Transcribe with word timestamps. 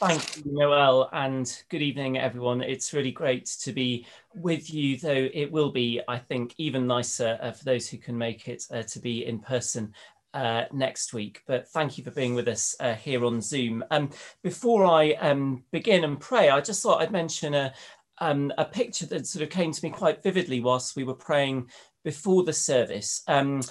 Thank 0.00 0.36
you, 0.36 0.52
Noel, 0.52 1.08
and 1.12 1.60
good 1.70 1.82
evening, 1.82 2.18
everyone. 2.18 2.62
It's 2.62 2.92
really 2.94 3.10
great 3.10 3.46
to 3.62 3.72
be 3.72 4.06
with 4.32 4.72
you, 4.72 4.96
though 4.96 5.28
it 5.34 5.50
will 5.50 5.72
be, 5.72 6.00
I 6.06 6.18
think, 6.18 6.54
even 6.56 6.86
nicer 6.86 7.36
uh, 7.42 7.50
for 7.50 7.64
those 7.64 7.88
who 7.88 7.98
can 7.98 8.16
make 8.16 8.46
it 8.46 8.64
uh, 8.72 8.82
to 8.82 9.00
be 9.00 9.26
in 9.26 9.40
person 9.40 9.92
uh, 10.34 10.66
next 10.72 11.12
week. 11.12 11.42
But 11.48 11.66
thank 11.70 11.98
you 11.98 12.04
for 12.04 12.12
being 12.12 12.36
with 12.36 12.46
us 12.46 12.76
uh, 12.78 12.94
here 12.94 13.24
on 13.24 13.40
Zoom. 13.40 13.82
Um, 13.90 14.10
before 14.44 14.86
I 14.86 15.14
um, 15.14 15.64
begin 15.72 16.04
and 16.04 16.20
pray, 16.20 16.48
I 16.48 16.60
just 16.60 16.80
thought 16.80 17.02
I'd 17.02 17.10
mention 17.10 17.54
a, 17.54 17.74
um, 18.18 18.52
a 18.56 18.66
picture 18.66 19.06
that 19.06 19.26
sort 19.26 19.42
of 19.42 19.50
came 19.50 19.72
to 19.72 19.84
me 19.84 19.90
quite 19.90 20.22
vividly 20.22 20.60
whilst 20.60 20.94
we 20.94 21.02
were 21.02 21.14
praying 21.14 21.70
before 22.04 22.44
the 22.44 22.52
service. 22.52 23.24
Um, 23.26 23.62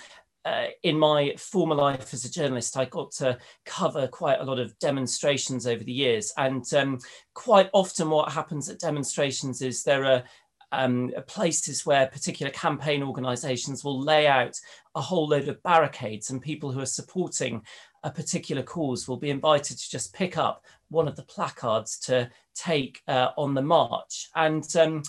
uh, 0.47 0.67
in 0.83 0.97
my 0.97 1.33
former 1.37 1.75
life 1.75 2.13
as 2.13 2.23
a 2.23 2.31
journalist, 2.31 2.77
I 2.77 2.85
got 2.85 3.11
to 3.13 3.37
cover 3.65 4.07
quite 4.07 4.39
a 4.39 4.45
lot 4.45 4.59
of 4.59 4.77
demonstrations 4.79 5.67
over 5.67 5.83
the 5.83 5.91
years. 5.91 6.31
And 6.37 6.63
um, 6.73 6.99
quite 7.33 7.69
often, 7.73 8.09
what 8.09 8.31
happens 8.31 8.69
at 8.69 8.79
demonstrations 8.79 9.61
is 9.61 9.83
there 9.83 10.05
are 10.05 10.23
um, 10.71 11.11
places 11.27 11.85
where 11.85 12.07
particular 12.07 12.51
campaign 12.51 13.03
organizations 13.03 13.83
will 13.83 13.99
lay 13.99 14.25
out 14.27 14.55
a 14.95 15.01
whole 15.01 15.27
load 15.27 15.49
of 15.49 15.61
barricades, 15.63 16.29
and 16.29 16.41
people 16.41 16.71
who 16.71 16.79
are 16.79 16.85
supporting 16.85 17.61
a 18.03 18.11
particular 18.11 18.63
cause 18.63 19.05
will 19.05 19.17
be 19.17 19.29
invited 19.29 19.77
to 19.77 19.89
just 19.89 20.13
pick 20.13 20.37
up 20.37 20.63
one 20.89 21.09
of 21.09 21.17
the 21.17 21.23
placards 21.23 21.99
to 21.99 22.29
take 22.55 23.01
uh, 23.09 23.29
on 23.37 23.53
the 23.53 23.61
march. 23.61 24.29
And 24.33 24.65
um, 24.77 25.03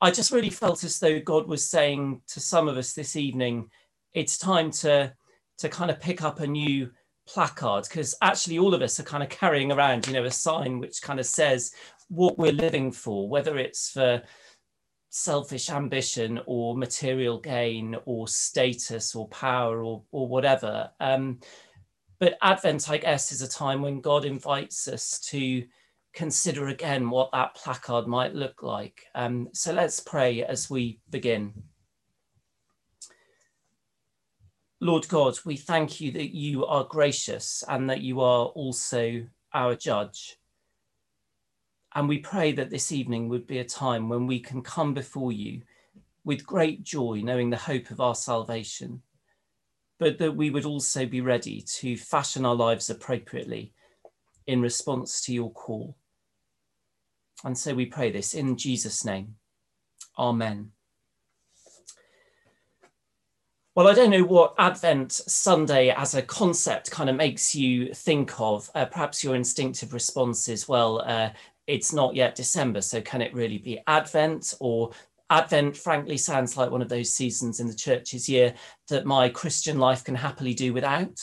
I 0.00 0.10
just 0.10 0.32
really 0.32 0.50
felt 0.50 0.82
as 0.82 0.98
though 0.98 1.20
God 1.20 1.46
was 1.46 1.70
saying 1.70 2.22
to 2.28 2.40
some 2.40 2.66
of 2.66 2.76
us 2.76 2.94
this 2.94 3.14
evening, 3.14 3.70
it's 4.16 4.38
time 4.38 4.70
to 4.70 5.12
to 5.58 5.68
kind 5.68 5.90
of 5.90 6.00
pick 6.00 6.22
up 6.22 6.40
a 6.40 6.46
new 6.46 6.90
placard 7.28 7.84
because 7.84 8.14
actually 8.22 8.58
all 8.58 8.74
of 8.74 8.82
us 8.82 8.98
are 8.98 9.04
kind 9.04 9.22
of 9.22 9.28
carrying 9.28 9.70
around 9.70 10.06
you 10.06 10.12
know 10.12 10.24
a 10.24 10.30
sign 10.30 10.80
which 10.80 11.02
kind 11.02 11.20
of 11.20 11.26
says 11.26 11.72
what 12.08 12.38
we're 12.38 12.52
living 12.52 12.90
for 12.90 13.28
whether 13.28 13.58
it's 13.58 13.90
for 13.90 14.22
selfish 15.10 15.70
ambition 15.70 16.40
or 16.46 16.76
material 16.76 17.38
gain 17.40 17.96
or 18.04 18.28
status 18.28 19.14
or 19.14 19.28
power 19.28 19.82
or, 19.82 20.02
or 20.10 20.28
whatever. 20.28 20.90
Um, 21.00 21.40
but 22.18 22.36
advent 22.42 22.90
i 22.90 22.96
guess 22.96 23.30
is 23.30 23.42
a 23.42 23.48
time 23.48 23.82
when 23.82 24.00
god 24.00 24.24
invites 24.24 24.88
us 24.88 25.18
to 25.20 25.64
consider 26.14 26.68
again 26.68 27.10
what 27.10 27.30
that 27.32 27.54
placard 27.54 28.06
might 28.06 28.34
look 28.34 28.62
like. 28.62 29.04
Um, 29.14 29.50
so 29.52 29.74
let's 29.74 30.00
pray 30.00 30.42
as 30.42 30.70
we 30.70 30.98
begin 31.10 31.52
Lord 34.80 35.08
God, 35.08 35.38
we 35.44 35.56
thank 35.56 36.00
you 36.00 36.12
that 36.12 36.34
you 36.34 36.66
are 36.66 36.84
gracious 36.84 37.64
and 37.66 37.88
that 37.88 38.02
you 38.02 38.20
are 38.20 38.46
also 38.46 39.26
our 39.54 39.74
judge. 39.74 40.36
And 41.94 42.08
we 42.08 42.18
pray 42.18 42.52
that 42.52 42.68
this 42.68 42.92
evening 42.92 43.30
would 43.30 43.46
be 43.46 43.58
a 43.58 43.64
time 43.64 44.10
when 44.10 44.26
we 44.26 44.38
can 44.38 44.60
come 44.60 44.92
before 44.92 45.32
you 45.32 45.62
with 46.24 46.44
great 46.44 46.82
joy, 46.82 47.22
knowing 47.24 47.48
the 47.48 47.56
hope 47.56 47.90
of 47.90 48.00
our 48.00 48.14
salvation, 48.14 49.00
but 49.98 50.18
that 50.18 50.36
we 50.36 50.50
would 50.50 50.66
also 50.66 51.06
be 51.06 51.22
ready 51.22 51.62
to 51.62 51.96
fashion 51.96 52.44
our 52.44 52.54
lives 52.54 52.90
appropriately 52.90 53.72
in 54.46 54.60
response 54.60 55.22
to 55.22 55.32
your 55.32 55.50
call. 55.52 55.96
And 57.44 57.56
so 57.56 57.74
we 57.74 57.86
pray 57.86 58.10
this 58.10 58.34
in 58.34 58.58
Jesus' 58.58 59.04
name. 59.04 59.36
Amen. 60.18 60.72
Well, 63.76 63.88
I 63.88 63.92
don't 63.92 64.08
know 64.08 64.24
what 64.24 64.54
Advent 64.58 65.12
Sunday 65.12 65.90
as 65.90 66.14
a 66.14 66.22
concept 66.22 66.90
kind 66.90 67.10
of 67.10 67.16
makes 67.16 67.54
you 67.54 67.92
think 67.92 68.40
of. 68.40 68.70
Uh, 68.74 68.86
perhaps 68.86 69.22
your 69.22 69.34
instinctive 69.34 69.92
response 69.92 70.48
is, 70.48 70.66
well, 70.66 71.02
uh, 71.04 71.28
it's 71.66 71.92
not 71.92 72.14
yet 72.14 72.34
December, 72.34 72.80
so 72.80 73.02
can 73.02 73.20
it 73.20 73.34
really 73.34 73.58
be 73.58 73.78
Advent? 73.86 74.54
Or 74.60 74.92
Advent, 75.28 75.76
frankly, 75.76 76.16
sounds 76.16 76.56
like 76.56 76.70
one 76.70 76.80
of 76.80 76.88
those 76.88 77.12
seasons 77.12 77.60
in 77.60 77.66
the 77.66 77.74
church's 77.74 78.30
year 78.30 78.54
that 78.88 79.04
my 79.04 79.28
Christian 79.28 79.78
life 79.78 80.02
can 80.04 80.14
happily 80.14 80.54
do 80.54 80.72
without. 80.72 81.20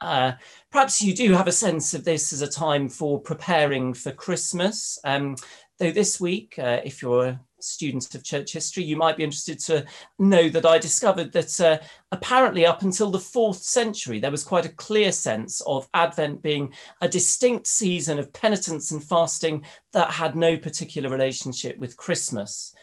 Uh, 0.00 0.32
perhaps 0.72 1.02
you 1.02 1.14
do 1.14 1.34
have 1.34 1.48
a 1.48 1.52
sense 1.52 1.92
of 1.92 2.04
this 2.04 2.32
as 2.32 2.40
a 2.40 2.48
time 2.48 2.88
for 2.88 3.20
preparing 3.20 3.92
for 3.92 4.10
Christmas. 4.10 4.98
Um, 5.04 5.36
though 5.78 5.92
this 5.92 6.18
week, 6.18 6.54
uh, 6.58 6.80
if 6.82 7.02
you're 7.02 7.38
students 7.62 8.14
of 8.14 8.24
church 8.24 8.52
history, 8.52 8.84
you 8.84 8.96
might 8.96 9.16
be 9.16 9.24
interested 9.24 9.58
to 9.60 9.84
know 10.18 10.48
that 10.48 10.66
I 10.66 10.78
discovered 10.78 11.32
that 11.32 11.60
uh, 11.60 11.78
apparently 12.12 12.66
up 12.66 12.82
until 12.82 13.10
the 13.10 13.18
fourth 13.18 13.62
century, 13.62 14.20
there 14.20 14.30
was 14.30 14.44
quite 14.44 14.66
a 14.66 14.70
clear 14.70 15.12
sense 15.12 15.60
of 15.62 15.88
Advent 15.94 16.42
being 16.42 16.72
a 17.00 17.08
distinct 17.08 17.66
season 17.66 18.18
of 18.18 18.32
penitence 18.32 18.90
and 18.90 19.02
fasting 19.02 19.64
that 19.92 20.10
had 20.10 20.36
no 20.36 20.56
particular 20.56 21.08
relationship 21.08 21.78
with 21.78 21.96
Christmas. 21.96 22.74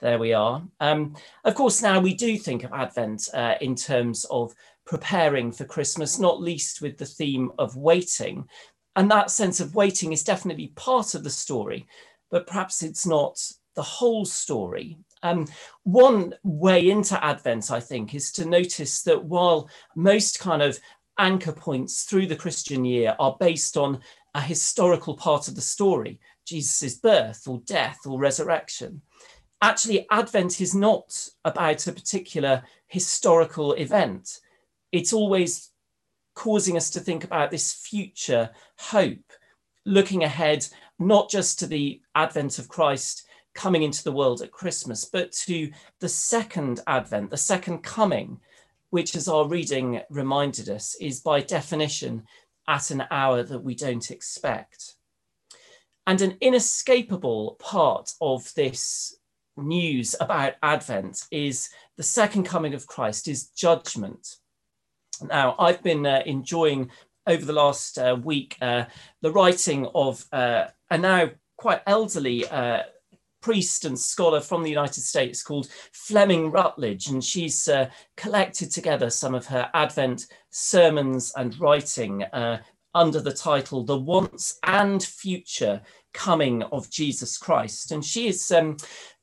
There 0.00 0.18
we 0.18 0.34
are. 0.34 0.62
Um, 0.80 1.14
of 1.44 1.54
course, 1.54 1.80
now 1.80 2.00
we 2.00 2.14
do 2.14 2.36
think 2.36 2.64
of 2.64 2.72
Advent 2.72 3.28
uh, 3.32 3.54
in 3.60 3.74
terms 3.74 4.26
of 4.30 4.52
preparing 4.84 5.50
for 5.50 5.64
Christmas, 5.64 6.18
not 6.18 6.40
least 6.40 6.82
with 6.82 6.98
the 6.98 7.06
theme 7.06 7.50
of 7.58 7.76
waiting. 7.76 8.48
And 8.94 9.10
that 9.10 9.30
sense 9.30 9.60
of 9.60 9.74
waiting 9.74 10.12
is 10.12 10.22
definitely 10.22 10.72
part 10.76 11.14
of 11.14 11.24
the 11.24 11.30
story, 11.30 11.86
but 12.30 12.46
perhaps 12.46 12.82
it's 12.82 13.06
not 13.06 13.38
the 13.76 13.82
whole 13.82 14.24
story. 14.24 14.98
Um, 15.22 15.46
one 15.84 16.34
way 16.42 16.90
into 16.90 17.22
Advent, 17.24 17.70
I 17.70 17.80
think, 17.80 18.14
is 18.14 18.32
to 18.32 18.44
notice 18.44 19.02
that 19.02 19.24
while 19.24 19.70
most 19.94 20.40
kind 20.40 20.62
of 20.62 20.78
anchor 21.18 21.52
points 21.52 22.02
through 22.04 22.26
the 22.26 22.36
Christian 22.36 22.84
year 22.84 23.14
are 23.18 23.36
based 23.38 23.76
on 23.76 24.00
a 24.34 24.40
historical 24.40 25.14
part 25.14 25.48
of 25.48 25.54
the 25.54 25.60
story, 25.60 26.18
Jesus' 26.44 26.96
birth 26.96 27.46
or 27.46 27.60
death 27.66 28.00
or 28.06 28.18
resurrection, 28.18 29.00
actually, 29.62 30.06
Advent 30.10 30.60
is 30.60 30.74
not 30.74 31.28
about 31.44 31.86
a 31.86 31.92
particular 31.92 32.62
historical 32.86 33.72
event. 33.74 34.40
It's 34.92 35.12
always 35.12 35.70
causing 36.34 36.76
us 36.76 36.90
to 36.90 37.00
think 37.00 37.24
about 37.24 37.50
this 37.50 37.72
future 37.72 38.50
hope, 38.78 39.32
looking 39.84 40.22
ahead 40.22 40.66
not 40.98 41.30
just 41.30 41.58
to 41.58 41.66
the 41.66 42.00
advent 42.14 42.58
of 42.58 42.68
Christ 42.68 43.25
coming 43.56 43.82
into 43.82 44.04
the 44.04 44.12
world 44.12 44.42
at 44.42 44.52
Christmas, 44.52 45.04
but 45.04 45.32
to 45.32 45.70
the 46.00 46.08
second 46.08 46.80
advent, 46.86 47.30
the 47.30 47.36
second 47.36 47.78
coming, 47.78 48.38
which, 48.90 49.16
as 49.16 49.28
our 49.28 49.48
reading 49.48 50.00
reminded 50.10 50.68
us, 50.68 50.94
is 51.00 51.20
by 51.20 51.40
definition 51.40 52.22
at 52.68 52.90
an 52.90 53.04
hour 53.10 53.42
that 53.42 53.64
we 53.64 53.74
don't 53.74 54.10
expect. 54.10 54.94
And 56.06 56.20
an 56.20 56.36
inescapable 56.40 57.56
part 57.58 58.12
of 58.20 58.52
this 58.54 59.18
news 59.56 60.14
about 60.20 60.54
Advent 60.62 61.22
is 61.30 61.68
the 61.96 62.02
second 62.02 62.44
coming 62.44 62.74
of 62.74 62.86
Christ, 62.86 63.26
is 63.26 63.48
judgment. 63.48 64.36
Now, 65.22 65.56
I've 65.58 65.82
been 65.82 66.06
uh, 66.06 66.22
enjoying 66.26 66.90
over 67.26 67.44
the 67.44 67.52
last 67.52 67.98
uh, 67.98 68.16
week 68.22 68.56
uh, 68.60 68.84
the 69.22 69.32
writing 69.32 69.86
of 69.94 70.24
uh, 70.32 70.66
a 70.90 70.98
now 70.98 71.30
quite 71.56 71.80
elderly 71.86 72.46
uh, 72.46 72.82
priest 73.46 73.84
and 73.84 73.96
scholar 73.96 74.40
from 74.40 74.64
the 74.64 74.68
United 74.68 75.02
States 75.02 75.40
called 75.40 75.68
Fleming 75.92 76.50
Rutledge, 76.50 77.06
and 77.06 77.22
she's 77.22 77.68
uh, 77.68 77.88
collected 78.16 78.72
together 78.72 79.08
some 79.08 79.36
of 79.36 79.46
her 79.46 79.70
Advent 79.72 80.26
sermons 80.50 81.32
and 81.36 81.56
writing 81.60 82.24
uh, 82.24 82.60
under 82.92 83.20
the 83.20 83.32
title 83.32 83.84
The 83.84 83.96
Once 83.96 84.58
and 84.64 85.00
Future 85.00 85.80
Coming 86.12 86.64
of 86.64 86.90
Jesus 86.90 87.38
Christ. 87.38 87.92
And 87.92 88.04
she 88.04 88.26
is 88.26 88.50
um, 88.50 88.78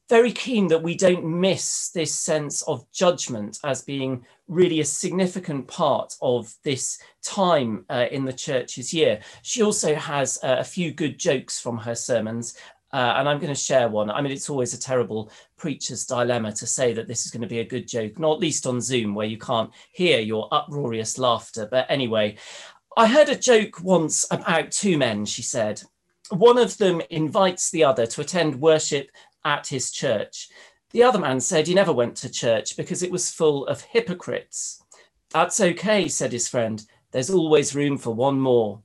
very 0.10 0.32
keen 0.32 0.68
that 0.68 0.84
we 0.84 0.96
don't 0.96 1.26
miss 1.26 1.90
this 1.90 2.14
sense 2.14 2.62
of 2.64 2.90
judgment 2.92 3.60
as 3.64 3.82
being 3.82 4.26
really 4.48 4.82
a 4.82 4.86
significant 4.86 5.68
part 5.68 6.14
of 6.22 6.54
this 6.64 7.00
time 7.24 7.86
uh, 7.90 8.06
in 8.12 8.26
the 8.26 8.34
church's 8.34 8.94
year. 8.94 9.20
She 9.42 9.64
also 9.64 9.96
has 9.96 10.38
uh, 10.44 10.58
a 10.60 10.64
few 10.64 10.92
good 10.92 11.18
jokes 11.18 11.60
from 11.60 11.78
her 11.78 11.96
sermons, 11.96 12.56
uh, 12.94 13.16
and 13.18 13.28
I'm 13.28 13.40
going 13.40 13.54
to 13.54 13.60
share 13.60 13.90
one. 13.90 14.12
I 14.12 14.22
mean, 14.22 14.32
it's 14.32 14.52
always 14.52 14.76
a 14.76 14.80
terrible 14.80 15.32
preacher's 15.58 16.06
dilemma 16.06 16.52
to 16.54 16.68
say 16.68 16.94
that 16.94 17.08
this 17.08 17.26
is 17.26 17.32
going 17.32 17.42
to 17.42 17.48
be 17.48 17.60
a 17.60 17.66
good 17.66 17.88
joke, 17.88 18.20
not 18.20 18.40
least 18.40 18.68
on 18.68 18.80
Zoom 18.80 19.16
where 19.16 19.26
you 19.26 19.40
can't 19.40 19.72
hear 19.92 20.20
your 20.20 20.48
uproarious 20.52 21.18
laughter. 21.18 21.68
But 21.70 21.88
anyway, 21.90 22.38
I 22.96 23.08
heard 23.08 23.30
a 23.30 23.36
joke 23.36 23.82
once 23.82 24.28
about 24.30 24.72
two 24.72 25.00
men, 25.00 25.26
she 25.26 25.42
said. 25.42 25.82
One 26.30 26.60
of 26.60 26.78
them 26.78 27.02
invites 27.10 27.72
the 27.72 27.84
other 27.84 28.06
to 28.06 28.22
attend 28.22 28.62
worship 28.62 29.10
at 29.44 29.68
his 29.68 29.92
church. 29.92 30.50
The 30.92 31.02
other 31.02 31.20
man 31.20 31.40
said 31.40 31.66
he 31.66 31.74
never 31.74 31.92
went 31.92 32.16
to 32.18 32.30
church 32.30 32.78
because 32.78 33.02
it 33.02 33.12
was 33.12 33.32
full 33.32 33.66
of 33.66 33.82
hypocrites. 33.82 34.84
That's 35.32 35.60
okay, 35.60 36.08
said 36.08 36.32
his 36.32 36.48
friend. 36.48 36.86
There's 37.12 37.32
always 37.32 37.74
room 37.74 37.98
for 37.98 38.14
one 38.14 38.40
more. 38.40 38.84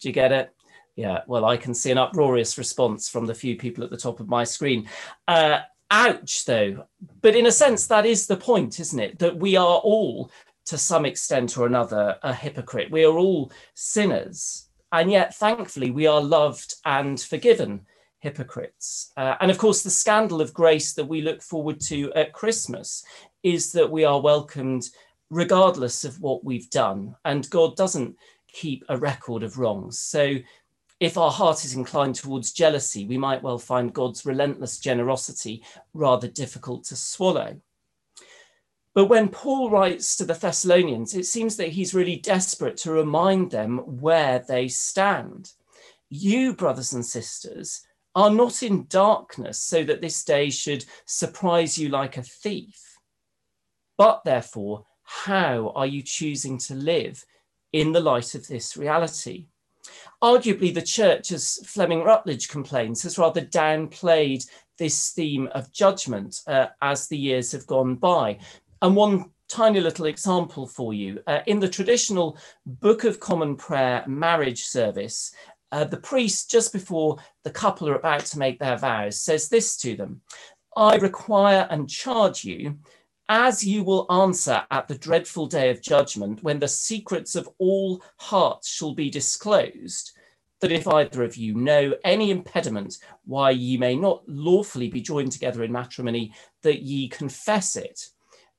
Do 0.00 0.08
you 0.08 0.12
get 0.12 0.30
it? 0.30 0.55
Yeah, 0.96 1.20
well, 1.26 1.44
I 1.44 1.58
can 1.58 1.74
see 1.74 1.90
an 1.90 1.98
uproarious 1.98 2.56
response 2.56 3.08
from 3.08 3.26
the 3.26 3.34
few 3.34 3.56
people 3.56 3.84
at 3.84 3.90
the 3.90 3.98
top 3.98 4.18
of 4.18 4.28
my 4.28 4.44
screen. 4.44 4.88
Uh, 5.28 5.60
ouch, 5.90 6.46
though. 6.46 6.86
But 7.20 7.36
in 7.36 7.46
a 7.46 7.52
sense, 7.52 7.86
that 7.86 8.06
is 8.06 8.26
the 8.26 8.36
point, 8.36 8.80
isn't 8.80 8.98
it? 8.98 9.18
That 9.18 9.36
we 9.36 9.56
are 9.56 9.76
all, 9.78 10.30
to 10.64 10.78
some 10.78 11.04
extent 11.04 11.58
or 11.58 11.66
another, 11.66 12.16
a 12.22 12.32
hypocrite. 12.32 12.90
We 12.90 13.04
are 13.04 13.18
all 13.18 13.52
sinners. 13.74 14.68
And 14.90 15.10
yet, 15.10 15.34
thankfully, 15.34 15.90
we 15.90 16.06
are 16.06 16.20
loved 16.20 16.74
and 16.86 17.20
forgiven 17.20 17.82
hypocrites. 18.20 19.12
Uh, 19.18 19.36
and 19.40 19.50
of 19.50 19.58
course, 19.58 19.82
the 19.82 19.90
scandal 19.90 20.40
of 20.40 20.54
grace 20.54 20.94
that 20.94 21.04
we 21.04 21.20
look 21.20 21.42
forward 21.42 21.78
to 21.80 22.10
at 22.14 22.32
Christmas 22.32 23.04
is 23.42 23.70
that 23.72 23.90
we 23.90 24.04
are 24.04 24.20
welcomed 24.20 24.88
regardless 25.28 26.04
of 26.04 26.20
what 26.20 26.42
we've 26.42 26.70
done. 26.70 27.14
And 27.26 27.48
God 27.50 27.76
doesn't 27.76 28.16
keep 28.48 28.84
a 28.88 28.96
record 28.96 29.42
of 29.42 29.58
wrongs. 29.58 29.98
So 29.98 30.36
if 30.98 31.18
our 31.18 31.30
heart 31.30 31.64
is 31.64 31.74
inclined 31.74 32.14
towards 32.14 32.52
jealousy, 32.52 33.04
we 33.04 33.18
might 33.18 33.42
well 33.42 33.58
find 33.58 33.92
God's 33.92 34.24
relentless 34.24 34.78
generosity 34.78 35.62
rather 35.92 36.28
difficult 36.28 36.84
to 36.84 36.96
swallow. 36.96 37.60
But 38.94 39.06
when 39.06 39.28
Paul 39.28 39.68
writes 39.68 40.16
to 40.16 40.24
the 40.24 40.32
Thessalonians, 40.32 41.14
it 41.14 41.26
seems 41.26 41.56
that 41.58 41.68
he's 41.68 41.92
really 41.92 42.16
desperate 42.16 42.78
to 42.78 42.92
remind 42.92 43.50
them 43.50 44.00
where 44.00 44.38
they 44.38 44.68
stand. 44.68 45.52
You, 46.08 46.54
brothers 46.54 46.94
and 46.94 47.04
sisters, 47.04 47.82
are 48.14 48.30
not 48.30 48.62
in 48.62 48.86
darkness 48.88 49.60
so 49.60 49.84
that 49.84 50.00
this 50.00 50.24
day 50.24 50.48
should 50.48 50.86
surprise 51.04 51.76
you 51.76 51.90
like 51.90 52.16
a 52.16 52.22
thief. 52.22 52.96
But 53.98 54.24
therefore, 54.24 54.86
how 55.02 55.72
are 55.74 55.86
you 55.86 56.00
choosing 56.00 56.56
to 56.60 56.74
live 56.74 57.22
in 57.74 57.92
the 57.92 58.00
light 58.00 58.34
of 58.34 58.48
this 58.48 58.78
reality? 58.78 59.48
Arguably, 60.22 60.72
the 60.72 60.82
church, 60.82 61.32
as 61.32 61.58
Fleming 61.66 62.02
Rutledge 62.02 62.48
complains, 62.48 63.02
has 63.02 63.18
rather 63.18 63.42
downplayed 63.42 64.46
this 64.78 65.10
theme 65.10 65.48
of 65.52 65.72
judgment 65.72 66.40
uh, 66.46 66.66
as 66.82 67.08
the 67.08 67.18
years 67.18 67.52
have 67.52 67.66
gone 67.66 67.96
by. 67.96 68.38
And 68.82 68.94
one 68.94 69.30
tiny 69.48 69.80
little 69.80 70.06
example 70.06 70.66
for 70.66 70.92
you. 70.92 71.20
Uh, 71.26 71.40
in 71.46 71.60
the 71.60 71.68
traditional 71.68 72.38
Book 72.66 73.04
of 73.04 73.20
Common 73.20 73.56
Prayer 73.56 74.04
marriage 74.06 74.64
service, 74.64 75.32
uh, 75.72 75.84
the 75.84 75.96
priest, 75.96 76.50
just 76.50 76.72
before 76.72 77.18
the 77.44 77.50
couple 77.50 77.88
are 77.88 77.96
about 77.96 78.24
to 78.26 78.38
make 78.38 78.58
their 78.58 78.76
vows, 78.76 79.20
says 79.20 79.48
this 79.48 79.76
to 79.78 79.96
them 79.96 80.20
I 80.76 80.96
require 80.96 81.66
and 81.70 81.88
charge 81.88 82.44
you, 82.44 82.78
as 83.28 83.64
you 83.64 83.82
will 83.82 84.06
answer 84.10 84.64
at 84.70 84.86
the 84.86 84.98
dreadful 84.98 85.46
day 85.46 85.70
of 85.70 85.82
judgment, 85.82 86.42
when 86.42 86.58
the 86.58 86.68
secrets 86.68 87.34
of 87.34 87.48
all 87.58 88.02
hearts 88.18 88.68
shall 88.68 88.94
be 88.94 89.10
disclosed, 89.10 90.12
that 90.60 90.72
if 90.72 90.86
either 90.86 91.22
of 91.22 91.36
you 91.36 91.54
know 91.54 91.94
any 92.04 92.30
impediment 92.30 92.98
why 93.24 93.50
ye 93.50 93.76
may 93.76 93.96
not 93.96 94.22
lawfully 94.28 94.88
be 94.88 95.00
joined 95.00 95.32
together 95.32 95.64
in 95.64 95.72
matrimony, 95.72 96.32
that 96.62 96.82
ye 96.82 97.08
confess 97.08 97.76
it. 97.76 98.08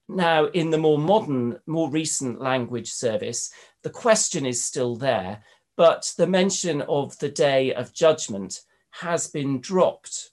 Now, 0.09 0.45
in 0.45 0.69
the 0.69 0.77
more 0.77 0.97
modern, 0.97 1.59
more 1.65 1.89
recent 1.89 2.39
language 2.41 2.91
service, 2.91 3.51
the 3.83 3.89
question 3.89 4.45
is 4.45 4.63
still 4.63 4.95
there, 4.95 5.43
but 5.75 6.13
the 6.17 6.27
mention 6.27 6.81
of 6.83 7.17
the 7.19 7.29
day 7.29 7.73
of 7.73 7.93
judgment 7.93 8.61
has 8.91 9.27
been 9.27 9.59
dropped. 9.59 10.31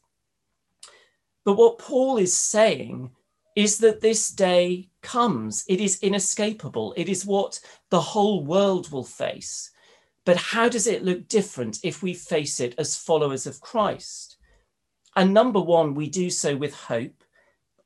But 1.45 1.55
what 1.55 1.79
Paul 1.79 2.19
is 2.19 2.37
saying 2.37 3.11
is 3.55 3.79
that 3.79 4.01
this 4.01 4.31
day 4.31 4.89
comes. 5.03 5.65
It 5.69 5.81
is 5.81 6.03
inescapable. 6.03 6.95
It 6.97 7.09
is 7.09 7.25
what 7.25 7.61
the 7.91 8.01
whole 8.01 8.45
world 8.45 8.91
will 8.91 9.05
face. 9.05 9.71
But 10.25 10.37
how 10.37 10.69
does 10.69 10.87
it 10.87 11.05
look 11.05 11.29
different 11.29 11.79
if 11.83 12.03
we 12.03 12.15
face 12.15 12.59
it 12.59 12.75
as 12.79 12.97
followers 12.97 13.47
of 13.47 13.61
Christ? 13.61 14.37
And 15.15 15.33
number 15.33 15.61
one, 15.61 15.95
we 15.95 16.09
do 16.09 16.31
so 16.31 16.57
with 16.57 16.75
hope. 16.75 17.23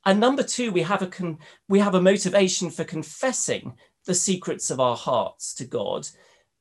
And 0.05 0.19
number 0.19 0.43
two, 0.43 0.71
we 0.71 0.81
have 0.81 1.01
a 1.01 1.07
con- 1.07 1.39
we 1.67 1.79
have 1.79 1.95
a 1.95 2.01
motivation 2.01 2.71
for 2.71 2.83
confessing 2.83 3.73
the 4.05 4.15
secrets 4.15 4.71
of 4.71 4.79
our 4.79 4.95
hearts 4.95 5.53
to 5.55 5.65
God 5.65 6.07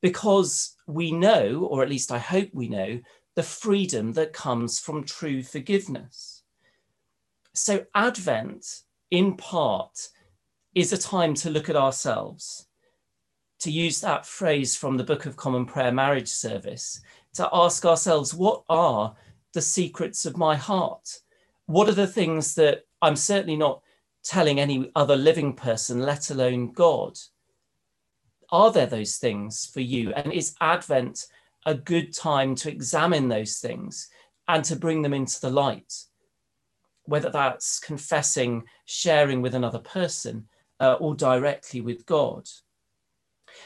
because 0.03 0.77
we 0.87 1.13
know, 1.13 1.67
or 1.71 1.83
at 1.83 1.89
least 1.89 2.13
I 2.13 2.19
hope 2.19 2.51
we 2.53 2.69
know, 2.69 3.01
the 3.37 3.43
freedom 3.43 4.13
that 4.15 4.33
comes 4.33 4.79
from 4.81 5.05
true 5.05 5.43
forgiveness. 5.43 6.43
So, 7.55 7.87
Advent, 7.95 8.83
in 9.11 9.37
part, 9.37 10.09
is 10.75 10.93
a 10.93 10.99
time 10.99 11.35
to 11.35 11.51
look 11.51 11.69
at 11.69 11.77
ourselves, 11.77 12.67
to 13.61 13.71
use 13.71 14.01
that 14.01 14.27
phrase 14.27 14.77
from 14.77 14.97
the 14.97 15.05
Book 15.05 15.27
of 15.27 15.37
Common 15.37 15.67
Prayer 15.67 15.93
marriage 15.93 16.29
service, 16.29 17.01
to 17.35 17.49
ask 17.53 17.85
ourselves, 17.85 18.35
what 18.35 18.63
are 18.69 19.15
the 19.55 19.63
secrets 19.63 20.27
of 20.27 20.37
my 20.37 20.57
heart? 20.57 21.21
What 21.67 21.89
are 21.89 21.95
the 21.95 22.07
things 22.07 22.55
that 22.55 22.85
I'm 23.03 23.17
certainly 23.17 23.57
not 23.57 23.83
telling 24.23 24.61
any 24.61 24.91
other 24.95 25.17
living 25.17 25.55
person, 25.55 26.01
let 26.01 26.31
alone 26.31 26.73
God? 26.73 27.19
are 28.51 28.73
there 28.73 28.87
those 28.87 29.17
things 29.17 29.67
for 29.67 29.81
you? 29.81 30.13
And 30.15 30.33
is 30.33 30.55
Advent 30.61 31.27
a 31.67 31.75
good 31.75 32.15
time 32.15 32.55
to 32.57 32.71
examine 32.71 33.29
those 33.29 33.59
things 33.59 34.09
and 34.47 34.65
to 34.65 34.77
bring 34.77 35.03
them 35.03 35.15
into 35.15 35.41
the 35.41 35.51
light? 35.51 35.93
Whether 37.09 37.31
that's 37.31 37.81
confessing, 37.81 38.65
sharing 38.85 39.43
with 39.43 39.55
another 39.55 39.79
person, 39.79 40.49
uh, 40.79 40.95
or 40.95 41.15
directly 41.15 41.81
with 41.81 42.07
God. 42.07 42.49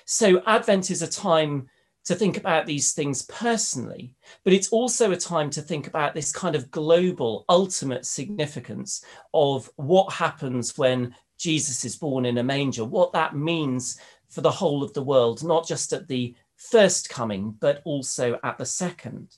So, 0.05 0.43
Advent 0.47 0.91
is 0.91 1.03
a 1.03 1.09
time 1.09 1.69
to 2.05 2.15
think 2.15 2.37
about 2.37 2.67
these 2.67 2.93
things 2.93 3.23
personally, 3.23 4.17
but 4.45 4.53
it's 4.53 4.71
also 4.71 5.13
a 5.13 5.17
time 5.17 5.51
to 5.51 5.63
think 5.63 5.87
about 5.87 6.15
this 6.15 6.33
kind 6.33 6.57
of 6.57 6.71
global, 6.71 7.45
ultimate 7.49 8.07
significance 8.07 9.05
of 9.35 9.71
what 9.77 10.13
happens 10.13 10.77
when 10.77 11.15
Jesus 11.39 11.85
is 11.85 11.97
born 11.97 12.25
in 12.25 12.39
a 12.39 12.43
manger, 12.43 12.85
what 12.85 13.13
that 13.13 13.37
means 13.37 13.99
for 14.29 14.41
the 14.41 14.51
whole 14.51 14.83
of 14.83 14.93
the 14.95 15.03
world, 15.03 15.45
not 15.45 15.67
just 15.67 15.93
at 15.93 16.09
the 16.09 16.35
first 16.57 17.09
coming, 17.09 17.57
but 17.61 17.83
also 17.85 18.39
at 18.43 18.59
the 18.59 18.67
second. 18.67 19.37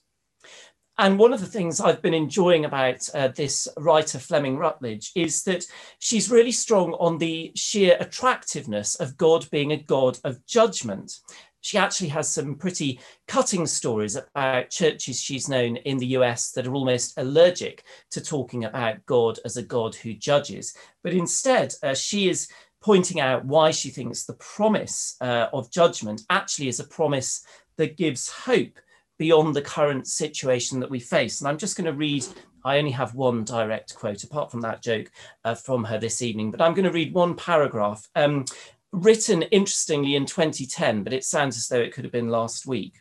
And 0.97 1.19
one 1.19 1.33
of 1.33 1.41
the 1.41 1.47
things 1.47 1.81
I've 1.81 2.03
been 2.03 2.15
enjoying 2.15 2.65
about 2.65 3.09
uh, 3.15 3.29
this 3.29 3.67
writer, 3.77 4.19
Fleming 4.21 4.57
Rutledge, 4.57 5.11
is 5.17 5.43
that 5.43 5.67
she's 5.99 6.31
really 6.31 6.53
strong 6.53 6.93
on 6.95 7.19
the 7.19 7.51
sheer 7.57 7.97
attractiveness 7.99 8.95
of 8.97 9.17
God 9.17 9.49
being 9.51 9.73
a 9.73 9.83
God 9.83 10.19
of 10.23 10.45
judgment. 10.47 11.19
She 11.63 11.79
actually 11.79 12.09
has 12.09 12.29
some 12.29 12.55
pretty 12.55 13.01
cutting 13.27 13.67
stories 13.67 14.17
about 14.17 14.71
churches 14.71 15.21
she's 15.21 15.49
known 15.49 15.77
in 15.79 15.99
the 15.99 16.15
US 16.19 16.53
that 16.53 16.67
are 16.67 16.75
almost 16.75 17.15
allergic 17.17 17.83
to 18.13 18.21
talking 18.21 18.65
about 18.65 19.05
God 19.07 19.41
as 19.45 19.57
a 19.57 19.63
God 19.63 19.97
who 19.97 20.15
judges. 20.15 20.77
But 21.03 21.15
instead, 21.15 21.75
uh, 21.83 21.95
she 21.95 22.29
is 22.29 22.49
pointing 22.81 23.19
out 23.19 23.45
why 23.47 23.73
she 23.73 23.89
thinks 23.91 24.25
the 24.25 24.35
promise 24.35 25.17
uh, 25.21 25.49
of 25.53 25.73
judgment 25.73 26.23
actually 26.31 26.69
is 26.69 26.79
a 26.79 26.85
promise 26.85 27.45
that 27.79 27.97
gives 27.97 28.29
hope 28.29 28.79
beyond 29.19 29.55
the 29.55 29.63
current 29.63 30.07
situation 30.07 30.81
that 30.81 30.91
we 30.91 31.01
face. 31.01 31.41
And 31.41 31.49
I'm 31.49 31.59
just 31.59 31.77
going 31.77 31.87
to 31.87 31.93
read, 31.93 32.27
I 32.65 32.79
only 32.79 32.91
have 32.91 33.15
one 33.15 33.45
direct 33.45 33.95
quote 33.95 34.25
apart 34.25 34.51
from 34.51 34.61
that 34.63 34.83
joke 34.83 35.11
uh, 35.45 35.55
from 35.55 35.85
her 35.85 35.99
this 35.99 36.23
evening, 36.23 36.51
but 36.51 36.61
I'm 36.61 36.75
going 36.75 36.85
to 36.85 36.91
read 36.93 37.15
one 37.15 37.35
paragraph 37.35 38.09
um, 38.15 38.45
written 38.93 39.43
interestingly 39.43 40.15
in 40.15 40.27
2010, 40.27 41.03
but 41.03 41.13
it 41.13 41.25
sounds 41.25 41.57
as 41.57 41.69
though 41.69 41.81
it 41.81 41.93
could 41.93 42.05
have 42.05 42.13
been 42.13 42.29
last 42.29 42.67
week. 42.67 42.95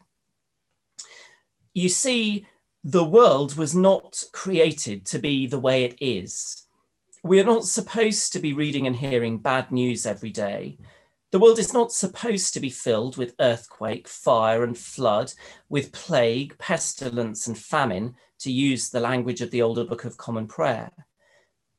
You 1.74 1.90
see, 1.90 2.46
the 2.84 3.04
world 3.04 3.56
was 3.56 3.76
not 3.76 4.24
created 4.32 5.06
to 5.08 5.20
be 5.20 5.48
the 5.48 5.60
way 5.60 5.86
it 5.86 5.98
is 6.00 6.64
we 7.24 7.40
are 7.40 7.46
not 7.46 7.64
supposed 7.64 8.34
to 8.34 8.40
be 8.40 8.52
reading 8.52 8.86
and 8.86 8.96
hearing 8.96 9.38
bad 9.38 9.72
news 9.72 10.06
every 10.06 10.30
day. 10.30 10.78
The 11.34 11.40
world 11.40 11.58
is 11.58 11.74
not 11.74 11.92
supposed 11.92 12.54
to 12.54 12.60
be 12.60 12.70
filled 12.70 13.18
with 13.18 13.34
earthquake, 13.40 14.08
fire, 14.08 14.64
and 14.64 14.78
flood, 14.78 15.34
with 15.68 15.92
plague, 15.92 16.56
pestilence, 16.60 17.48
and 17.48 17.58
famine, 17.58 18.14
to 18.38 18.52
use 18.52 18.92
the 18.92 19.00
language 19.00 19.42
of 19.42 19.50
the 19.50 19.64
older 19.64 19.84
Book 19.84 20.06
of 20.06 20.16
Common 20.16 20.46
Prayer. 20.46 20.92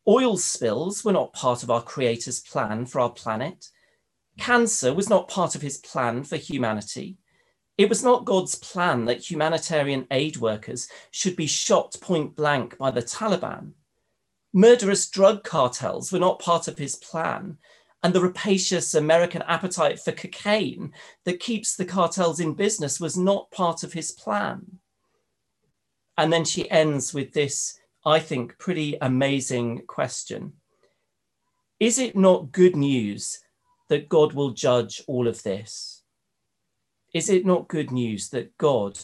Oil 0.09 0.39
spills 0.39 1.05
were 1.05 1.13
not 1.13 1.33
part 1.35 1.63
of 1.63 1.71
our 1.71 1.83
Creator's 1.83 2.41
plan 2.41 2.85
for 2.85 2.99
our 2.99 3.11
planet. 3.11 3.69
Cancer 4.39 4.93
was 4.93 5.09
not 5.09 5.29
part 5.29 5.55
of 5.55 5.63
his 5.63 5.77
plan 5.77 6.25
for 6.25 6.37
humanity. 6.37 7.19
It 7.79 7.89
was 7.89 8.03
not 8.03 8.25
God's 8.25 8.57
plan 8.57 9.05
that 9.05 9.31
humanitarian 9.31 10.09
aid 10.11 10.37
workers 10.39 10.89
should 11.13 11.37
be 11.37 11.47
shot 11.47 11.95
point 12.01 12.35
blank 12.35 12.77
by 12.77 12.91
the 12.91 13.03
Taliban. 13.03 13.75
Murderous 14.53 15.09
drug 15.09 15.45
cartels 15.45 16.11
were 16.11 16.19
not 16.19 16.41
part 16.41 16.67
of 16.67 16.79
his 16.79 16.97
plan, 16.97 17.59
and 18.05 18.13
the 18.13 18.21
rapacious 18.21 18.95
American 18.95 19.41
appetite 19.49 19.99
for 19.99 20.13
cocaine 20.13 20.93
that 21.25 21.41
keeps 21.41 21.75
the 21.75 21.87
cartels 21.87 22.39
in 22.39 22.53
business 22.53 23.01
was 23.01 23.17
not 23.17 23.51
part 23.51 23.83
of 23.83 23.95
his 23.95 24.13
plan. 24.13 24.79
And 26.19 26.31
then 26.31 26.45
she 26.45 26.71
ends 26.71 27.15
with 27.15 27.33
this, 27.33 27.81
I 28.05 28.21
think, 28.21 28.59
pretty 28.59 28.99
amazing 29.01 29.87
question 29.87 30.53
Is 31.81 31.99
it 31.99 32.15
not 32.15 32.53
good 32.53 32.77
news 32.77 33.41
that 33.89 34.11
God 34.11 34.35
will 34.35 34.51
judge 34.51 35.03
all 35.07 35.27
of 35.27 35.43
this? 35.43 36.03
Is 37.15 37.31
it 37.31 37.47
not 37.47 37.69
good 37.69 37.91
news 37.91 38.29
that 38.31 38.55
God 38.59 38.99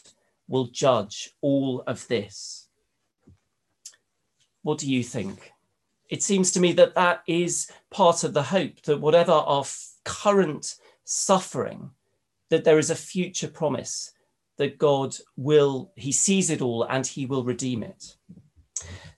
will 0.47 0.67
judge 0.67 1.31
all 1.41 1.83
of 1.87 2.07
this? 2.09 2.69
What 4.61 4.77
do 4.77 4.93
you 4.93 5.03
think? 5.03 5.53
It 6.11 6.23
seems 6.25 6.51
to 6.53 6.61
me 6.61 6.73
that 6.73 6.97
that 6.97 7.23
is 7.27 7.71
part 7.91 8.25
of 8.25 8.35
the 8.35 8.43
hope 8.43 8.83
that 8.83 9.01
whatever 9.01 9.33
our 9.33 9.65
current 10.05 10.75
suffering, 11.05 11.91
that 12.51 12.65
there 12.65 12.79
is 12.79 12.91
a 12.91 12.97
future 12.97 13.49
promise 13.49 14.13
that 14.59 14.77
God 14.77 15.15
will, 15.37 15.93
he 15.97 16.13
sees 16.13 16.51
it 16.51 16.61
all 16.61 16.83
and 16.83 17.07
he 17.07 17.27
will 17.27 17.45
redeem 17.45 17.83
it. 17.83 18.17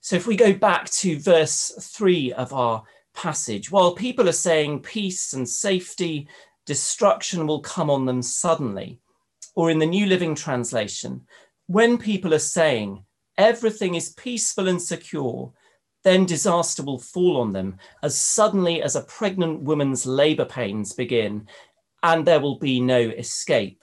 So 0.01 0.17
if 0.17 0.27
we 0.27 0.37
go 0.37 0.53
back 0.53 0.91
to 0.91 1.19
verse 1.19 1.73
three 1.81 2.33
of 2.33 2.53
our 2.53 2.85
passage, 3.15 3.71
while 3.71 3.95
people 3.95 4.29
are 4.29 4.33
saying 4.33 4.81
peace 4.81 5.33
and 5.33 5.49
safety, 5.49 6.29
destruction 6.67 7.47
will 7.47 7.61
come 7.61 7.89
on 7.89 8.05
them 8.05 8.21
suddenly, 8.23 9.01
or 9.55 9.71
in 9.71 9.79
the 9.79 9.87
New 9.87 10.07
Living 10.07 10.35
Translation, 10.35 11.23
when 11.67 11.97
people 11.99 12.35
are 12.35 12.39
saying 12.39 13.05
everything 13.39 13.95
is 13.95 14.13
peaceful 14.15 14.69
and 14.69 14.81
secure, 14.81 15.53
then 16.05 16.27
disaster 16.27 16.83
will 16.83 16.99
fall 16.99 17.41
on 17.41 17.53
them 17.53 17.77
as 18.03 18.17
suddenly 18.17 18.83
as 18.83 18.97
a 18.97 19.03
pregnant 19.03 19.63
woman's 19.63 20.07
labor 20.07 20.45
pains 20.45 20.93
begin, 20.93 21.47
and 22.03 22.27
there 22.27 22.41
will 22.41 22.59
be 22.59 22.81
no 22.81 22.99
escape. 22.99 23.81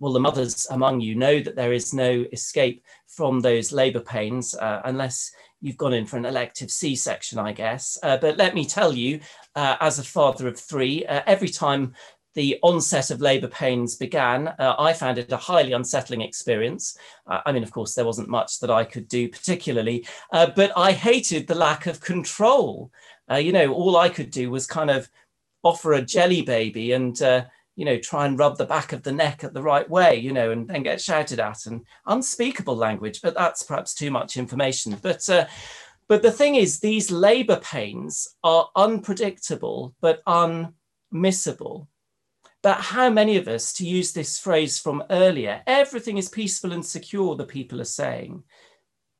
Well, 0.00 0.12
the 0.12 0.20
mothers 0.20 0.66
among 0.70 1.00
you 1.00 1.14
know 1.14 1.40
that 1.40 1.56
there 1.56 1.72
is 1.72 1.92
no 1.92 2.24
escape 2.32 2.84
from 3.06 3.40
those 3.40 3.72
labor 3.72 4.00
pains 4.00 4.54
uh, 4.54 4.82
unless 4.84 5.32
you've 5.60 5.76
gone 5.76 5.92
in 5.92 6.06
for 6.06 6.16
an 6.16 6.24
elective 6.24 6.70
C 6.70 6.94
section, 6.94 7.38
I 7.38 7.52
guess. 7.52 7.98
Uh, 8.02 8.16
but 8.16 8.36
let 8.36 8.54
me 8.54 8.64
tell 8.64 8.92
you, 8.92 9.20
uh, 9.56 9.76
as 9.80 9.98
a 9.98 10.04
father 10.04 10.46
of 10.46 10.58
three, 10.58 11.04
uh, 11.06 11.22
every 11.26 11.48
time 11.48 11.94
the 12.34 12.58
onset 12.62 13.10
of 13.10 13.20
labour 13.20 13.48
pains 13.48 13.96
began, 13.96 14.48
uh, 14.48 14.74
I 14.78 14.92
found 14.92 15.18
it 15.18 15.32
a 15.32 15.36
highly 15.36 15.72
unsettling 15.72 16.20
experience. 16.20 16.96
Uh, 17.26 17.40
I 17.44 17.52
mean, 17.52 17.62
of 17.62 17.70
course, 17.70 17.94
there 17.94 18.04
wasn't 18.04 18.28
much 18.28 18.60
that 18.60 18.70
I 18.70 18.84
could 18.84 19.08
do 19.08 19.28
particularly, 19.28 20.06
uh, 20.32 20.50
but 20.54 20.72
I 20.76 20.92
hated 20.92 21.46
the 21.46 21.54
lack 21.54 21.86
of 21.86 22.00
control. 22.00 22.92
Uh, 23.30 23.36
you 23.36 23.52
know, 23.52 23.72
all 23.72 23.96
I 23.96 24.08
could 24.08 24.30
do 24.30 24.50
was 24.50 24.66
kind 24.66 24.90
of 24.90 25.08
offer 25.62 25.94
a 25.94 26.02
jelly 26.02 26.42
baby 26.42 26.92
and, 26.92 27.20
uh, 27.20 27.44
you 27.76 27.84
know, 27.84 27.98
try 27.98 28.26
and 28.26 28.38
rub 28.38 28.56
the 28.56 28.66
back 28.66 28.92
of 28.92 29.02
the 29.02 29.12
neck 29.12 29.44
at 29.44 29.54
the 29.54 29.62
right 29.62 29.88
way, 29.88 30.16
you 30.16 30.32
know, 30.32 30.50
and 30.50 30.68
then 30.68 30.82
get 30.82 31.00
shouted 31.00 31.40
at 31.40 31.66
and 31.66 31.84
unspeakable 32.06 32.76
language. 32.76 33.20
But 33.22 33.34
that's 33.34 33.62
perhaps 33.62 33.94
too 33.94 34.10
much 34.10 34.36
information. 34.36 34.96
But 35.00 35.28
uh, 35.28 35.46
but 36.08 36.22
the 36.22 36.32
thing 36.32 36.54
is, 36.54 36.80
these 36.80 37.10
labour 37.10 37.60
pains 37.62 38.28
are 38.42 38.68
unpredictable 38.74 39.94
but 40.00 40.24
unmissable. 40.24 41.86
But 42.68 42.82
how 42.82 43.08
many 43.08 43.38
of 43.38 43.48
us, 43.48 43.72
to 43.72 43.86
use 43.86 44.12
this 44.12 44.38
phrase 44.38 44.78
from 44.78 45.02
earlier, 45.08 45.62
everything 45.66 46.18
is 46.18 46.28
peaceful 46.28 46.74
and 46.74 46.84
secure, 46.84 47.34
the 47.34 47.46
people 47.46 47.80
are 47.80 47.84
saying. 47.84 48.42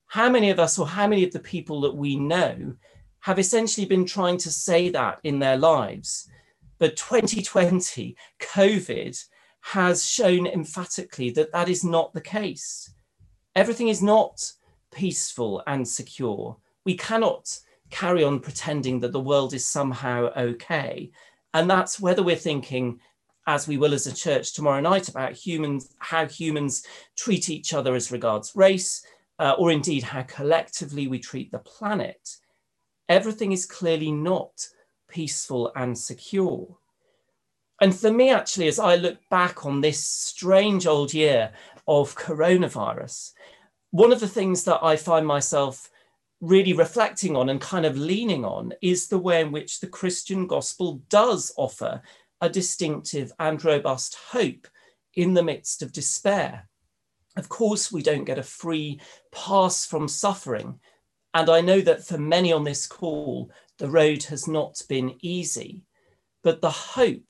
How 0.07 0.29
many 0.29 0.51
of 0.51 0.59
us, 0.59 0.79
or 0.79 0.87
how 0.87 1.07
many 1.07 1.25
of 1.25 1.33
the 1.33 1.39
people 1.39 1.81
that 1.81 1.97
we 1.97 2.17
know, 2.17 2.75
have 3.21 3.39
essentially 3.39 3.87
been 3.87 4.05
trying 4.05 4.37
to 4.37 4.51
say 4.51 4.91
that 4.91 5.21
in 5.25 5.39
their 5.39 5.57
lives? 5.57 6.29
But 6.77 6.99
2020, 6.99 8.19
COVID, 8.39 9.25
has 9.63 10.05
shown 10.05 10.47
emphatically 10.47 11.31
that 11.31 11.51
that 11.53 11.71
is 11.71 11.83
not 11.83 12.13
the 12.13 12.21
case. 12.21 12.93
Everything 13.55 13.89
is 13.89 14.03
not 14.03 14.53
peaceful 14.93 15.63
and 15.67 15.89
secure. 15.89 16.59
We 16.85 16.99
cannot 16.99 17.59
carry 17.89 18.23
on 18.25 18.41
pretending 18.41 19.01
that 19.01 19.13
the 19.13 19.21
world 19.21 19.55
is 19.55 19.65
somehow 19.65 20.33
okay. 20.37 21.13
And 21.55 21.71
that's 21.71 21.99
whether 21.99 22.23
we're 22.23 22.37
thinking 22.37 23.01
as 23.49 23.67
we 23.67 23.79
will 23.79 23.95
as 23.95 24.07
a 24.07 24.15
church 24.15 24.53
tomorrow 24.53 24.81
night 24.81 25.09
about 25.09 25.33
humans, 25.33 25.95
how 26.01 26.27
humans 26.27 26.87
treat 27.17 27.49
each 27.49 27.73
other 27.73 27.95
as 27.95 28.13
regards 28.13 28.55
race, 28.55 29.07
uh, 29.39 29.55
or 29.59 29.73
indeed 29.73 30.03
how 30.03 30.23
collectively 30.25 31.09
we 31.09 31.19
treat 31.19 31.51
the 31.51 31.59
planet, 31.59 32.37
everything 33.09 33.53
is 33.53 33.65
clearly 33.65 34.13
not 34.13 34.69
peaceful 35.09 35.73
and 35.75 35.97
secure. 35.97 36.77
And 37.81 37.97
for 37.97 38.13
me, 38.13 38.29
actually, 38.29 38.69
as 38.69 38.79
I 38.79 38.97
look 38.97 39.17
back 39.31 39.65
on 39.65 39.81
this 39.81 40.05
strange 40.05 40.87
old 40.87 41.15
year 41.15 41.53
of 41.87 42.17
coronavirus, 42.17 43.33
one 43.93 44.13
of 44.13 44.21
the 44.21 44.29
things 44.29 44.65
that 44.65 44.81
I 44.83 44.97
find 44.97 45.27
myself 45.27 45.91
really 46.43 46.75
reflecting 46.75 47.35
on 47.35 47.49
and 47.49 47.63
kind 47.63 47.87
of 47.87 47.97
leaning 47.97 48.45
on 48.45 48.75
is 48.83 49.09
the 49.09 49.19
way 49.19 49.41
in 49.41 49.53
which 49.53 49.81
the 49.81 49.87
Christian 49.87 50.47
gospel 50.47 51.01
does 51.09 51.51
offer 51.57 52.03
a 52.41 52.49
distinctive 52.49 53.33
and 53.39 53.65
robust 53.65 54.17
hope 54.31 54.67
in 55.15 55.35
the 55.35 55.43
midst 55.43 55.83
of 55.83 55.93
despair. 55.93 56.69
Of 57.37 57.49
course, 57.49 57.93
we 57.93 58.03
don't 58.03 58.25
get 58.25 58.39
a 58.39 58.43
free 58.43 59.01
pass 59.33 59.85
from 59.85 60.09
suffering. 60.09 60.81
And 61.35 61.51
I 61.51 61.61
know 61.61 61.81
that 61.81 62.05
for 62.05 62.19
many 62.19 62.53
on 62.53 62.65
this 62.65 62.87
call, 62.87 63.51
the 63.79 63.89
road 63.89 64.25
has 64.25 64.49
not 64.49 64.81
been 64.89 65.17
easy. 65.23 65.85
But 66.43 66.61
the 66.61 66.71
hope, 66.71 67.27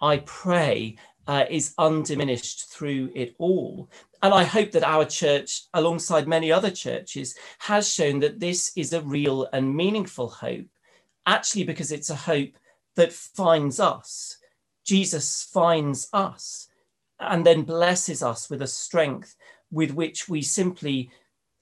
I 0.00 0.18
pray, 0.18 0.96
uh, 1.26 1.44
is 1.50 1.74
undiminished 1.78 2.70
through 2.70 3.12
it 3.14 3.34
all. 3.38 3.90
And 4.22 4.34
I 4.34 4.44
hope 4.44 4.72
that 4.72 4.82
our 4.82 5.04
church, 5.04 5.64
alongside 5.74 6.26
many 6.26 6.50
other 6.50 6.70
churches, 6.70 7.34
has 7.58 7.92
shown 7.92 8.20
that 8.20 8.40
this 8.40 8.72
is 8.76 8.92
a 8.92 9.02
real 9.02 9.46
and 9.52 9.76
meaningful 9.76 10.28
hope, 10.28 10.66
actually, 11.26 11.64
because 11.64 11.92
it's 11.92 12.10
a 12.10 12.16
hope 12.16 12.50
that 12.96 13.12
finds 13.12 13.78
us. 13.78 14.37
Jesus 14.88 15.42
finds 15.52 16.08
us 16.14 16.66
and 17.20 17.44
then 17.44 17.60
blesses 17.64 18.22
us 18.22 18.48
with 18.48 18.62
a 18.62 18.66
strength 18.66 19.36
with 19.70 19.90
which 19.90 20.30
we 20.30 20.40
simply 20.40 21.10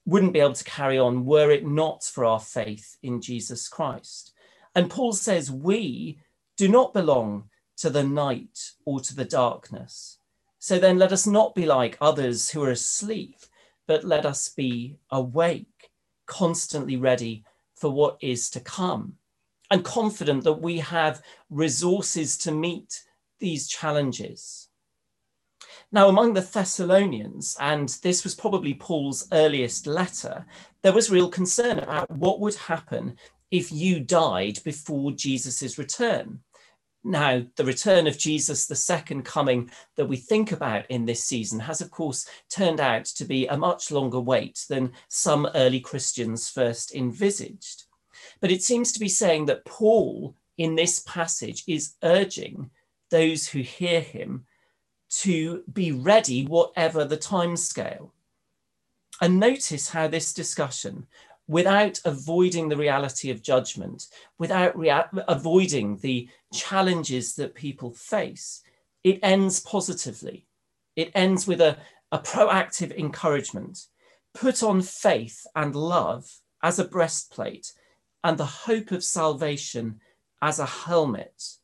wouldn't 0.05 0.31
be 0.31 0.39
able 0.39 0.53
to 0.53 0.63
carry 0.63 0.97
on 0.97 1.25
were 1.25 1.51
it 1.51 1.67
not 1.67 2.05
for 2.05 2.23
our 2.23 2.39
faith 2.39 2.95
in 3.03 3.19
Jesus 3.19 3.67
Christ. 3.67 4.31
And 4.75 4.89
Paul 4.89 5.11
says, 5.11 5.51
We 5.51 6.19
do 6.55 6.69
not 6.69 6.93
belong 6.93 7.49
to 7.79 7.89
the 7.89 8.05
night 8.05 8.71
or 8.85 9.01
to 9.01 9.13
the 9.13 9.25
darkness. 9.25 10.19
So 10.59 10.79
then 10.79 10.97
let 10.97 11.11
us 11.11 11.27
not 11.27 11.53
be 11.53 11.65
like 11.65 11.97
others 11.99 12.51
who 12.51 12.63
are 12.63 12.71
asleep, 12.71 13.35
but 13.89 14.05
let 14.05 14.25
us 14.25 14.47
be 14.47 14.99
awake, 15.11 15.89
constantly 16.27 16.95
ready 16.95 17.43
for 17.75 17.89
what 17.89 18.19
is 18.21 18.49
to 18.51 18.61
come 18.61 19.15
and 19.69 19.83
confident 19.83 20.45
that 20.45 20.61
we 20.61 20.77
have 20.79 21.21
resources 21.49 22.37
to 22.37 22.53
meet 22.53 23.03
these 23.39 23.67
challenges. 23.67 24.69
Now, 25.91 26.09
among 26.09 26.33
the 26.33 26.41
Thessalonians, 26.41 27.55
and 27.59 27.89
this 28.03 28.23
was 28.23 28.35
probably 28.35 28.73
Paul's 28.73 29.27
earliest 29.31 29.87
letter, 29.87 30.45
there 30.81 30.93
was 30.93 31.09
real 31.09 31.29
concern 31.29 31.79
about 31.79 32.11
what 32.11 32.39
would 32.39 32.55
happen 32.55 33.17
if 33.51 33.71
you 33.71 33.99
died 34.01 34.59
before 34.65 35.11
Jesus' 35.11 35.77
return. 35.77 36.39
Now, 37.03 37.43
the 37.55 37.63
return 37.63 38.05
of 38.05 38.17
Jesus, 38.17 38.65
the 38.65 38.75
second 38.75 39.23
coming 39.23 39.71
that 39.95 40.07
we 40.07 40.17
think 40.17 40.51
about 40.51 40.85
in 40.89 41.05
this 41.05 41.23
season, 41.23 41.61
has 41.61 41.79
of 41.79 41.89
course 41.89 42.27
turned 42.49 42.81
out 42.81 43.05
to 43.05 43.23
be 43.23 43.47
a 43.47 43.55
much 43.55 43.91
longer 43.91 44.19
wait 44.19 44.65
than 44.67 44.91
some 45.07 45.47
early 45.55 45.79
Christians 45.79 46.49
first 46.49 46.93
envisaged. 46.93 47.85
But 48.41 48.51
it 48.51 48.61
seems 48.61 48.91
to 48.91 48.99
be 48.99 49.07
saying 49.07 49.45
that 49.45 49.63
Paul, 49.63 50.35
in 50.57 50.75
this 50.75 50.99
passage, 50.99 51.63
is 51.65 51.93
urging 52.03 52.71
those 53.09 53.47
who 53.47 53.59
hear 53.59 54.01
him 54.01 54.45
to 55.09 55.63
be 55.71 55.91
ready, 55.91 56.45
whatever 56.45 57.05
the 57.05 57.17
time 57.17 57.55
scale. 57.55 58.13
And 59.21 59.39
notice 59.39 59.89
how 59.89 60.07
this 60.07 60.33
discussion, 60.33 61.07
without 61.47 61.99
avoiding 62.05 62.69
the 62.69 62.77
reality 62.77 63.29
of 63.29 63.41
judgment, 63.41 64.07
without 64.37 64.77
rea- 64.77 65.05
avoiding 65.27 65.97
the 65.97 66.27
challenges 66.53 67.35
that 67.35 67.55
people 67.55 67.93
face, 67.93 68.61
it 69.03 69.19
ends 69.23 69.59
positively. 69.61 70.45
It 70.95 71.11
ends 71.15 71.47
with 71.47 71.61
a, 71.61 71.77
a 72.11 72.19
proactive 72.19 72.95
encouragement. 72.97 73.85
Put 74.33 74.61
on 74.61 74.81
faith 74.81 75.47
and 75.55 75.75
love 75.75 76.29
as 76.61 76.79
a 76.79 76.85
breastplate 76.85 77.71
and 78.23 78.37
the 78.37 78.45
hope 78.45 78.91
of 78.91 79.03
salvation 79.03 80.01
as 80.41 80.59
a 80.59 80.65
helmet. 80.65 81.57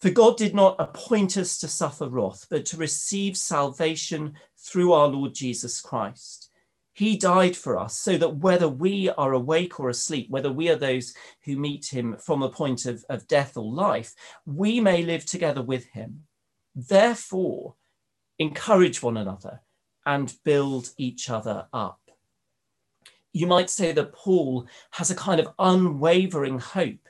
For 0.00 0.10
God 0.10 0.36
did 0.36 0.54
not 0.54 0.76
appoint 0.78 1.36
us 1.36 1.58
to 1.58 1.68
suffer 1.68 2.08
wrath, 2.08 2.46
but 2.50 2.66
to 2.66 2.76
receive 2.76 3.36
salvation 3.36 4.34
through 4.58 4.92
our 4.92 5.06
Lord 5.08 5.34
Jesus 5.34 5.80
Christ. 5.80 6.50
He 6.92 7.16
died 7.16 7.56
for 7.56 7.78
us 7.78 7.98
so 7.98 8.16
that 8.18 8.36
whether 8.36 8.68
we 8.68 9.08
are 9.10 9.32
awake 9.32 9.80
or 9.80 9.88
asleep, 9.88 10.30
whether 10.30 10.52
we 10.52 10.68
are 10.68 10.76
those 10.76 11.12
who 11.44 11.56
meet 11.56 11.86
him 11.86 12.16
from 12.18 12.42
a 12.42 12.48
point 12.48 12.86
of, 12.86 13.04
of 13.08 13.26
death 13.26 13.56
or 13.56 13.70
life, 13.70 14.14
we 14.46 14.78
may 14.78 15.02
live 15.02 15.26
together 15.26 15.62
with 15.62 15.86
him. 15.86 16.24
Therefore, 16.76 17.74
encourage 18.38 19.02
one 19.02 19.16
another 19.16 19.60
and 20.06 20.34
build 20.44 20.90
each 20.96 21.30
other 21.30 21.66
up. 21.72 22.00
You 23.32 23.48
might 23.48 23.70
say 23.70 23.90
that 23.92 24.12
Paul 24.12 24.68
has 24.92 25.10
a 25.10 25.16
kind 25.16 25.40
of 25.40 25.48
unwavering 25.58 26.60
hope 26.60 27.08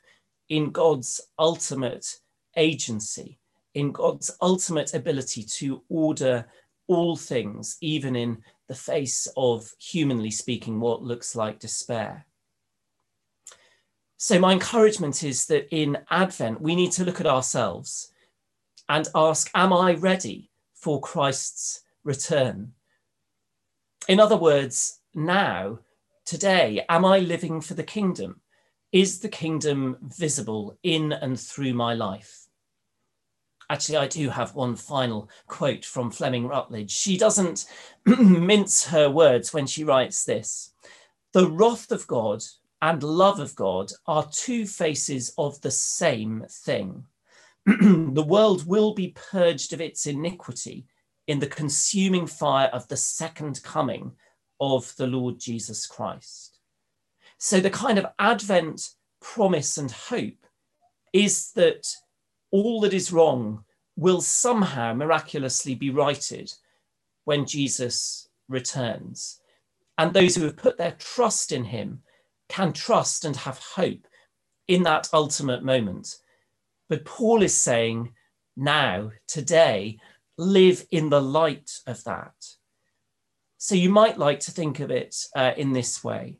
in 0.48 0.70
God's 0.70 1.20
ultimate 1.38 2.20
agency, 2.56 3.38
in 3.74 3.92
God's 3.92 4.36
ultimate 4.40 4.94
ability 4.94 5.42
to 5.42 5.82
order 5.88 6.46
all 6.86 7.16
things, 7.16 7.76
even 7.80 8.14
in 8.14 8.42
the 8.68 8.74
face 8.74 9.26
of, 9.36 9.72
humanly 9.78 10.30
speaking, 10.30 10.80
what 10.80 11.02
looks 11.02 11.34
like 11.34 11.58
despair. 11.58 12.26
So, 14.16 14.38
my 14.38 14.52
encouragement 14.52 15.22
is 15.22 15.46
that 15.46 15.68
in 15.74 15.98
Advent, 16.10 16.60
we 16.60 16.74
need 16.74 16.92
to 16.92 17.04
look 17.04 17.20
at 17.20 17.26
ourselves 17.26 18.12
and 18.88 19.08
ask 19.14 19.50
Am 19.54 19.72
I 19.72 19.94
ready 19.94 20.50
for 20.74 21.00
Christ's 21.00 21.80
return. 22.04 22.72
In 24.08 24.20
other 24.20 24.36
words, 24.36 25.00
now, 25.14 25.78
today, 26.26 26.84
am 26.88 27.04
I 27.04 27.18
living 27.18 27.60
for 27.60 27.74
the 27.74 27.82
kingdom? 27.82 28.40
Is 28.92 29.20
the 29.20 29.28
kingdom 29.28 29.96
visible 30.02 30.78
in 30.82 31.12
and 31.12 31.40
through 31.40 31.74
my 31.74 31.94
life? 31.94 32.43
Actually, 33.74 33.96
I 33.96 34.06
do 34.06 34.28
have 34.30 34.54
one 34.54 34.76
final 34.76 35.28
quote 35.48 35.84
from 35.84 36.12
Fleming 36.12 36.46
Rutledge. 36.46 36.92
She 36.92 37.18
doesn't 37.18 37.66
mince 38.06 38.86
her 38.86 39.10
words 39.10 39.52
when 39.52 39.66
she 39.66 39.82
writes 39.82 40.22
this 40.22 40.72
The 41.32 41.50
wrath 41.50 41.90
of 41.90 42.06
God 42.06 42.44
and 42.80 43.02
love 43.02 43.40
of 43.40 43.56
God 43.56 43.90
are 44.06 44.30
two 44.30 44.64
faces 44.64 45.34
of 45.36 45.60
the 45.60 45.72
same 45.72 46.44
thing. 46.48 47.04
the 47.66 48.24
world 48.24 48.64
will 48.64 48.94
be 48.94 49.16
purged 49.32 49.72
of 49.72 49.80
its 49.80 50.06
iniquity 50.06 50.86
in 51.26 51.40
the 51.40 51.48
consuming 51.48 52.28
fire 52.28 52.68
of 52.68 52.86
the 52.86 52.96
second 52.96 53.60
coming 53.64 54.12
of 54.60 54.94
the 54.98 55.08
Lord 55.08 55.40
Jesus 55.40 55.84
Christ. 55.88 56.60
So, 57.38 57.58
the 57.58 57.70
kind 57.70 57.98
of 57.98 58.06
Advent 58.20 58.90
promise 59.20 59.78
and 59.78 59.90
hope 59.90 60.46
is 61.12 61.50
that 61.56 61.88
all 62.54 62.80
that 62.80 62.94
is 62.94 63.12
wrong 63.12 63.64
will 63.96 64.20
somehow 64.20 64.94
miraculously 64.94 65.74
be 65.74 65.90
righted 65.90 66.52
when 67.24 67.46
Jesus 67.46 68.28
returns. 68.48 69.40
And 69.98 70.12
those 70.12 70.36
who 70.36 70.44
have 70.44 70.56
put 70.56 70.78
their 70.78 70.92
trust 70.92 71.50
in 71.50 71.64
him 71.64 72.02
can 72.48 72.72
trust 72.72 73.24
and 73.24 73.34
have 73.34 73.58
hope 73.58 74.06
in 74.68 74.84
that 74.84 75.08
ultimate 75.12 75.64
moment. 75.64 76.16
But 76.88 77.04
Paul 77.04 77.42
is 77.42 77.56
saying, 77.56 78.12
now, 78.56 79.10
today, 79.26 79.98
live 80.38 80.86
in 80.92 81.10
the 81.10 81.22
light 81.22 81.72
of 81.88 82.04
that. 82.04 82.34
So 83.58 83.74
you 83.74 83.90
might 83.90 84.16
like 84.16 84.38
to 84.40 84.52
think 84.52 84.78
of 84.78 84.92
it 84.92 85.16
uh, 85.34 85.54
in 85.56 85.72
this 85.72 86.04
way 86.04 86.36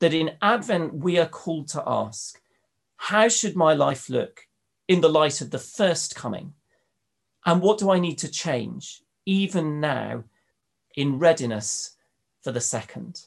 that 0.00 0.14
in 0.14 0.32
Advent, 0.42 0.94
we 0.94 1.16
are 1.18 1.28
called 1.28 1.68
to 1.68 1.82
ask, 1.86 2.40
how 2.96 3.28
should 3.28 3.54
my 3.54 3.74
life 3.74 4.10
look 4.10 4.40
in 4.88 5.00
the 5.00 5.08
light 5.08 5.40
of 5.40 5.50
the 5.50 5.58
first 5.58 6.14
coming? 6.14 6.54
And 7.46 7.60
what 7.60 7.78
do 7.78 7.90
I 7.90 7.98
need 7.98 8.18
to 8.18 8.30
change, 8.30 9.02
even 9.26 9.80
now, 9.80 10.24
in 10.96 11.18
readiness 11.18 11.96
for 12.42 12.52
the 12.52 12.60
second? 12.60 13.26